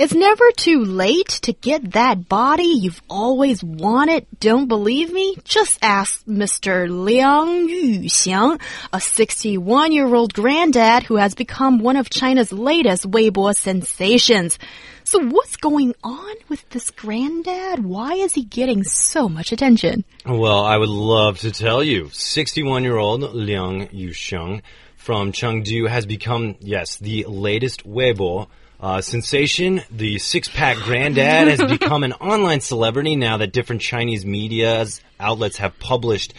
[0.00, 4.26] It's never too late to get that body you've always wanted.
[4.40, 5.36] Don't believe me?
[5.44, 6.88] Just ask Mr.
[6.88, 8.58] Liang Yuxiang,
[8.94, 14.58] a 61-year-old granddad who has become one of China's latest Weibo sensations.
[15.04, 17.84] So what's going on with this granddad?
[17.84, 20.04] Why is he getting so much attention?
[20.24, 22.04] Well, I would love to tell you.
[22.04, 24.62] 61-year-old Liang Yuxiang
[24.96, 28.48] from Chengdu has become, yes, the latest Weibo
[28.80, 34.24] uh, sensation, the six pack granddad has become an online celebrity now that different Chinese
[34.24, 34.86] media
[35.18, 36.32] outlets have published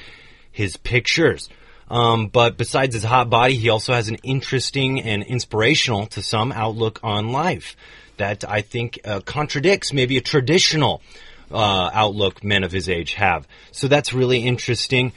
[0.52, 1.50] his pictures.
[1.90, 6.52] Um, but besides his hot body, he also has an interesting and inspirational to some
[6.52, 7.76] outlook on life
[8.18, 11.02] that I think uh, contradicts maybe a traditional
[11.52, 13.48] uh, outlook men of his age have.
[13.72, 15.12] So that's really interesting.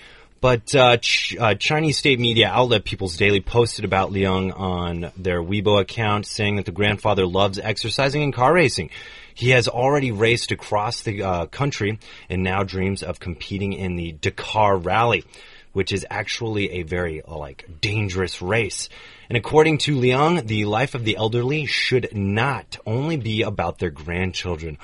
[0.45, 5.43] But uh, Ch uh, Chinese state media outlet People's Daily posted about Liang on their
[5.43, 8.91] Weibo account, saying that the grandfather loves exercising and car racing.
[9.33, 14.13] He has already raced across the uh, country and now dreams of competing in the
[14.13, 15.25] Dakar Rally,
[15.73, 18.91] which is actually a very uh, like dangerous race.
[19.31, 23.89] And according to Liang, the life of the elderly should not only be about their
[23.89, 24.77] grandchildren.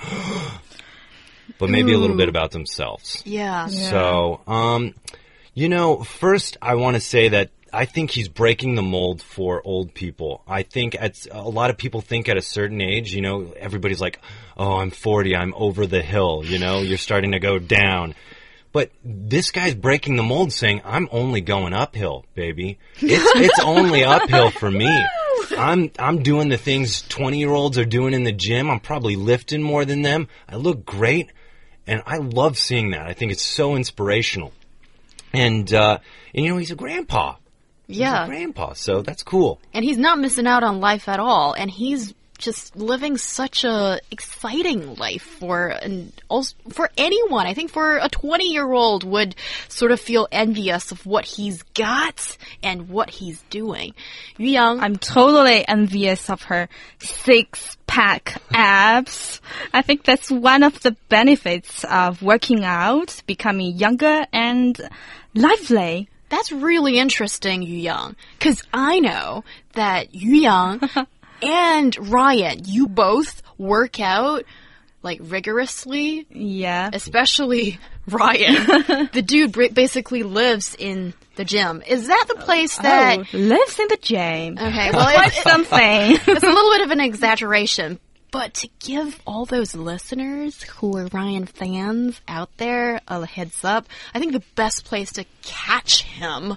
[1.58, 1.98] but maybe Ooh.
[1.98, 3.22] a little bit about themselves.
[3.26, 3.68] Yeah.
[3.68, 3.90] yeah.
[3.90, 4.94] So, um,
[5.54, 9.62] you know, first I want to say that I think he's breaking the mold for
[9.64, 10.42] old people.
[10.46, 14.00] I think at a lot of people think at a certain age, you know, everybody's
[14.00, 14.20] like,
[14.56, 18.14] "Oh, I'm 40, I'm over the hill." You know, you're starting to go down.
[18.72, 22.78] But this guy's breaking the mold, saying, "I'm only going uphill, baby.
[23.00, 24.90] It's it's only uphill for me.
[25.56, 28.70] I'm I'm doing the things 20 year olds are doing in the gym.
[28.70, 30.28] I'm probably lifting more than them.
[30.48, 31.32] I look great,
[31.86, 33.06] and I love seeing that.
[33.06, 34.52] I think it's so inspirational."
[35.32, 35.98] And uh,
[36.34, 37.36] and you know he's a grandpa.
[37.86, 38.72] Yeah, he's a grandpa.
[38.74, 39.60] So that's cool.
[39.72, 41.54] And he's not missing out on life at all.
[41.54, 45.78] And he's just living such a exciting life for
[46.28, 47.46] also for anyone.
[47.46, 49.36] I think for a 20 year old would
[49.68, 53.94] sort of feel envious of what he's got and what he's doing.
[54.38, 56.68] Yu Yang, I'm totally envious of her
[56.98, 59.40] six pack abs.
[59.72, 64.80] I think that's one of the benefits of working out, becoming younger and
[65.34, 66.08] lively.
[66.30, 70.80] That's really interesting, Yu Yang, because I know that Yu Yang
[71.42, 74.44] and Ryan, you both work out
[75.02, 76.26] like rigorously.
[76.30, 76.90] Yeah.
[76.92, 79.08] Especially Ryan.
[79.12, 81.82] the dude basically lives in the gym.
[81.86, 84.58] Is that the place that oh, lives in the gym?
[84.58, 85.78] Okay, well, it's something.
[85.80, 87.98] it's a little bit of an exaggeration,
[88.30, 93.86] but to give all those listeners who are Ryan fans out there a heads up,
[94.14, 96.56] I think the best place to catch him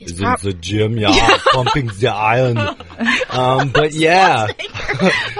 [0.00, 2.58] is, is in the gym, yeah, pumping the iron.
[3.28, 4.46] Um, but yeah,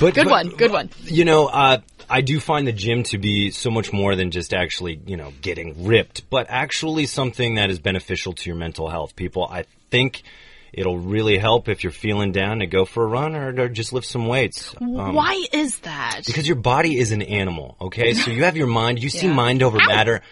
[0.00, 0.90] but good but, one, good one.
[1.04, 1.78] You know, uh,
[2.10, 5.32] I do find the gym to be so much more than just actually, you know,
[5.40, 9.14] getting ripped, but actually something that is beneficial to your mental health.
[9.14, 10.24] People, I think
[10.72, 13.92] it'll really help if you're feeling down to go for a run or, or just
[13.92, 14.74] lift some weights.
[14.80, 16.22] Um, Why is that?
[16.26, 18.14] Because your body is an animal, okay?
[18.14, 19.86] So you have your mind, you see mind over Ow.
[19.86, 20.22] matter.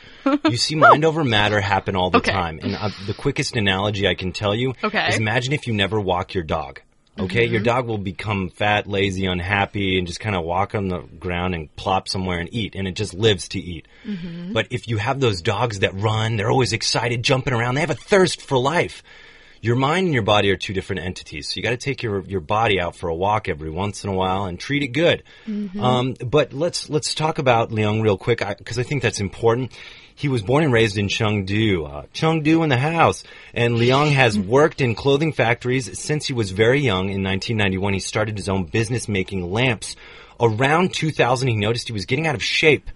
[0.49, 2.33] You see mind over matter happen all the okay.
[2.33, 2.59] time.
[2.62, 5.09] And uh, the quickest analogy I can tell you okay.
[5.09, 6.81] is imagine if you never walk your dog.
[7.19, 7.53] Okay, mm -hmm.
[7.53, 11.55] your dog will become fat, lazy, unhappy, and just kind of walk on the ground
[11.55, 13.87] and plop somewhere and eat, and it just lives to eat.
[14.05, 14.53] Mm -hmm.
[14.53, 17.97] But if you have those dogs that run, they're always excited, jumping around, they have
[18.00, 19.03] a thirst for life
[19.64, 21.48] your mind and your body are two different entities.
[21.48, 24.10] So you got to take your your body out for a walk every once in
[24.10, 25.22] a while and treat it good.
[25.47, 25.80] Mm-hmm.
[25.80, 29.72] Um, but let's let's talk about Liang real quick because I, I, think that's important.
[30.14, 33.25] He was born and raised in Chengdu, uh, Chengdu in the house,
[33.55, 37.08] and Liang has worked in clothing factories since he was very young.
[37.08, 39.96] In 1991, he started his own business making lamps.
[40.38, 42.90] Around 2000, he noticed he was getting out of shape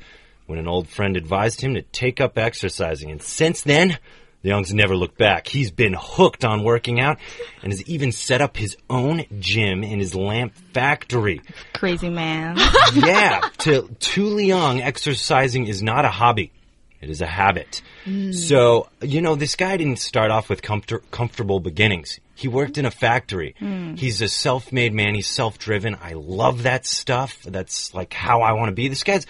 [0.45, 3.99] when an old friend advised him to take up exercising, and since then
[4.45, 5.49] Liang's never looked back.
[5.49, 7.19] He's been hooked on working out
[7.63, 11.41] and has even set up his own gym in his lamp factory.
[11.75, 12.57] Crazy man.
[12.95, 13.41] yeah.
[13.59, 16.53] To, to Liang, exercising is not a hobby.
[17.01, 17.83] It is a habit.
[18.05, 18.35] Mm.
[18.35, 22.19] So, you know, this guy didn't start off with comfort, comfortable beginnings.
[22.35, 23.55] He worked in a factory.
[23.61, 23.99] Mm.
[23.99, 25.15] He's a self-made man.
[25.15, 25.97] He's self-driven.
[26.01, 27.43] I love that stuff.
[27.45, 28.89] That's like how I want to be.
[28.89, 29.27] This guy's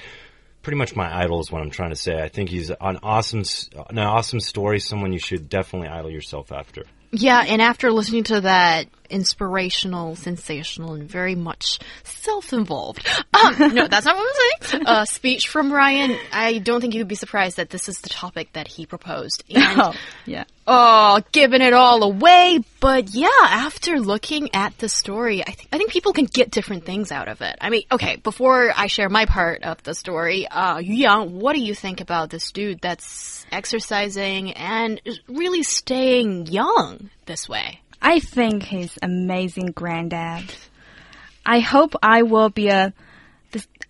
[0.69, 2.23] pretty much my idol is what I'm trying to say.
[2.23, 3.43] I think he's an awesome,
[3.89, 4.81] an awesome story.
[4.81, 6.85] Someone you should definitely idol yourself after.
[7.11, 14.05] Yeah, and after listening to that inspirational, sensational, and very much self-involved, um, no, that's
[14.07, 14.87] not what I'm saying.
[14.87, 18.53] Uh, speech from Ryan, I don't think you'd be surprised that this is the topic
[18.53, 19.45] that he proposed.
[19.55, 19.93] And Oh,
[20.27, 20.45] yeah.
[20.67, 22.61] oh, giving it all away.
[22.81, 26.85] But yeah, after looking at the story, I think I think people can get different
[26.85, 27.57] things out of it.
[27.61, 31.61] I mean, okay, before I share my part of the story, uh, Yang, what do
[31.61, 37.81] you think about this dude that's exercising and really staying young this way?
[38.01, 40.45] I think he's amazing granddad.
[41.45, 42.93] I hope I will be a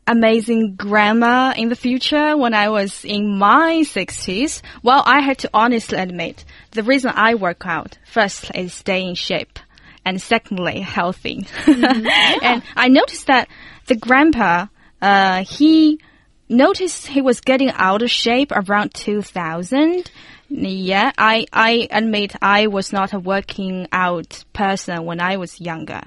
[0.06, 4.62] amazing grandma in the future when I was in my 60s.
[4.82, 9.14] Well, I had to honestly admit the reason I work out first is stay in
[9.14, 9.58] shape
[10.04, 11.46] and secondly healthy.
[11.66, 13.48] and I noticed that
[13.86, 14.66] the grandpa,
[15.02, 16.00] uh, he
[16.48, 20.10] noticed he was getting out of shape around 2000.
[20.48, 26.02] Yeah, I, I admit I was not a working out person when I was younger.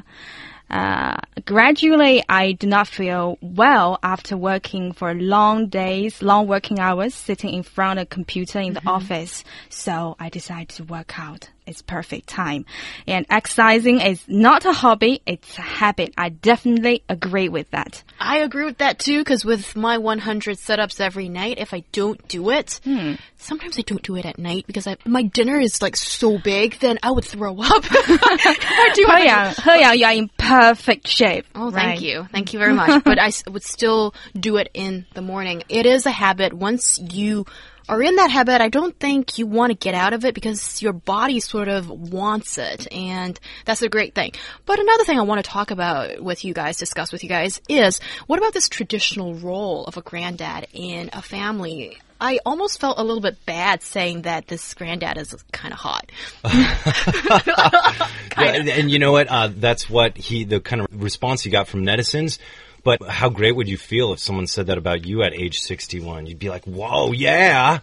[0.69, 7.13] Uh, gradually, I do not feel well after working for long days, long working hours,
[7.13, 9.43] sitting in front of a computer in the office.
[9.69, 11.49] So I decided to work out.
[11.67, 12.65] It's perfect time.
[13.07, 16.13] And exercising is not a hobby, it's a habit.
[16.17, 18.03] I definitely agree with that.
[18.19, 22.27] I agree with that too, because with my 100 setups every night, if I don't
[22.27, 23.13] do it, hmm.
[23.37, 26.79] sometimes I don't do it at night because I, my dinner is like so big,
[26.79, 27.83] then I would throw up.
[27.91, 31.45] I do He Yang, He Yang, you are in perfect shape.
[31.53, 32.27] Oh, thank you.
[32.31, 33.03] Thank you very much.
[33.05, 35.63] but I would still do it in the morning.
[35.69, 36.53] It is a habit.
[36.53, 37.45] Once you
[37.89, 40.81] are in that habit, I don't think you want to get out of it because
[40.81, 42.91] your body sort of wants it.
[42.91, 44.33] And that's a great thing.
[44.65, 47.61] But another thing I want to talk about with you guys, discuss with you guys,
[47.67, 51.99] is what about this traditional role of a granddad in a family?
[52.19, 56.11] I almost felt a little bit bad saying that this granddad is kind of hot.
[58.37, 59.27] Yeah, and, you know what?
[59.27, 62.39] Uh, that's what he, the kind of response he got from netizens.
[62.83, 66.25] But how great would you feel if someone said that about you at age 61?
[66.25, 67.79] You'd be like, whoa, yeah.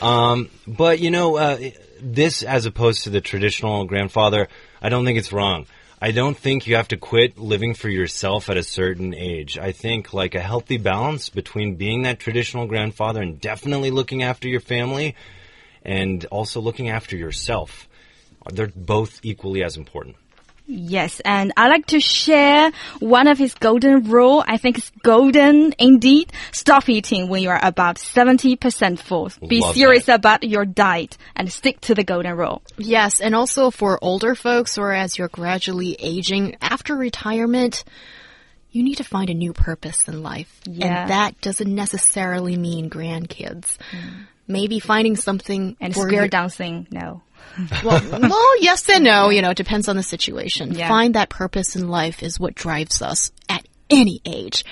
[0.00, 1.58] Um, but you know, uh,
[2.00, 4.48] this as opposed to the traditional grandfather,
[4.80, 5.66] I don't think it's wrong.
[6.00, 9.58] I don't think you have to quit living for yourself at a certain age.
[9.58, 14.46] I think like a healthy balance between being that traditional grandfather and definitely looking after
[14.48, 15.16] your family
[15.82, 17.88] and also looking after yourself.
[18.52, 20.16] They're both equally as important.
[20.70, 22.70] Yes, and I like to share
[23.00, 24.44] one of his golden rule.
[24.46, 26.30] I think it's golden indeed.
[26.52, 29.32] Stop eating when you are about 70% full.
[29.48, 30.16] Be Love serious that.
[30.16, 32.60] about your diet and stick to the golden rule.
[32.76, 37.82] Yes, and also for older folks or as you're gradually aging after retirement,
[38.70, 40.60] you need to find a new purpose in life.
[40.66, 41.02] Yeah.
[41.02, 43.78] And that doesn't necessarily mean grandkids.
[43.90, 44.26] Mm.
[44.46, 47.22] Maybe finding something And for square dancing, no.
[47.84, 50.72] well, well, yes and no, you know, it depends on the situation.
[50.72, 50.88] Yeah.
[50.88, 54.64] Find that purpose in life is what drives us at any age.